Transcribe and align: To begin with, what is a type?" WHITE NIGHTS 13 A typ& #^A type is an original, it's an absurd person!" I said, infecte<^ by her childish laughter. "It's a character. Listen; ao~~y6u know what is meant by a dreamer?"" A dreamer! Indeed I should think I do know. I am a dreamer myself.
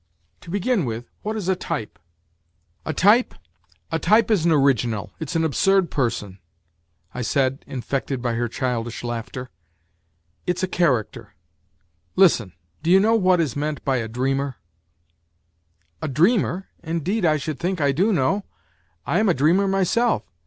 To 0.39 0.49
begin 0.49 0.85
with, 0.85 1.05
what 1.21 1.35
is 1.35 1.47
a 1.47 1.55
type?" 1.55 1.99
WHITE 2.87 3.03
NIGHTS 3.03 3.03
13 3.03 3.19
A 3.19 3.19
typ& 3.19 3.39
#^A 3.91 4.01
type 4.01 4.31
is 4.31 4.45
an 4.45 4.51
original, 4.51 5.11
it's 5.19 5.35
an 5.35 5.43
absurd 5.45 5.91
person!" 5.91 6.39
I 7.13 7.21
said, 7.21 7.63
infecte<^ 7.67 8.19
by 8.19 8.33
her 8.33 8.47
childish 8.47 9.03
laughter. 9.03 9.51
"It's 10.47 10.63
a 10.63 10.67
character. 10.67 11.35
Listen; 12.15 12.53
ao~~y6u 12.83 12.99
know 12.99 13.15
what 13.15 13.39
is 13.39 13.55
meant 13.55 13.85
by 13.85 13.97
a 13.97 14.07
dreamer?"" 14.07 14.55
A 16.01 16.07
dreamer! 16.07 16.67
Indeed 16.81 17.23
I 17.23 17.37
should 17.37 17.59
think 17.59 17.79
I 17.79 17.91
do 17.91 18.11
know. 18.11 18.45
I 19.05 19.19
am 19.19 19.29
a 19.29 19.35
dreamer 19.35 19.67
myself. 19.67 20.23